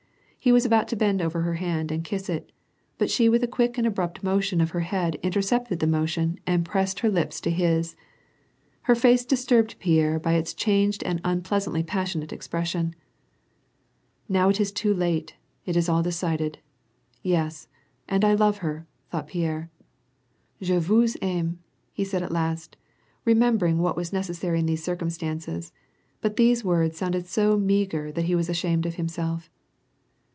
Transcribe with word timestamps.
He 0.43 0.51
was 0.51 0.65
about 0.65 0.87
to 0.87 0.95
bend 0.95 1.21
over 1.21 1.41
her 1.41 1.53
hand, 1.53 1.91
and 1.91 2.03
kiss 2.03 2.27
it, 2.27 2.51
but 2.97 3.11
she 3.11 3.29
with 3.29 3.43
a 3.43 3.47
quick 3.47 3.77
and 3.77 3.85
abrupt 3.85 4.23
motion 4.23 4.59
of 4.59 4.71
her 4.71 4.79
head 4.79 5.19
intercepted 5.21 5.77
the 5.79 5.85
motion, 5.85 6.39
and 6.47 6.65
pressed 6.65 7.01
her 7.01 7.11
lips 7.11 7.39
to 7.41 7.51
his. 7.51 7.95
Her 8.81 8.95
face 8.95 9.23
disturbed 9.23 9.77
Pierre 9.77 10.17
by 10.17 10.33
its 10.33 10.55
changed 10.55 11.03
and 11.03 11.21
unpleasantly 11.23 11.83
passionate 11.83 12.33
expression. 12.33 12.95
"Now 14.27 14.49
it 14.49 14.59
is 14.59 14.71
too 14.71 14.95
late, 14.95 15.35
it 15.67 15.77
is 15.77 15.87
all 15.87 16.01
decided; 16.01 16.57
yes, 17.21 17.67
and 18.09 18.25
I 18.25 18.33
love 18.33 18.57
her," 18.65 18.87
thoui^ht 19.13 19.27
Pierre. 19.27 19.69
"r/p 20.59 20.79
vous 20.79 21.15
aime,^^ 21.21 21.57
he 21.93 22.03
said, 22.03 22.23
at 22.23 22.31
last 22.31 22.77
remembering 23.25 23.77
what 23.77 23.95
was 23.95 24.11
necessary 24.11 24.57
in 24.59 24.65
these 24.65 24.83
circumstances; 24.83 25.71
but 26.19 26.35
these 26.35 26.63
words 26.63 26.97
sounded 26.97 27.27
so 27.27 27.59
meagre 27.59 28.11
that 28.13 28.25
he 28.25 28.33
was 28.33 28.49
ashamed 28.49 28.87
of 28.87 28.95
himself. 28.95 29.47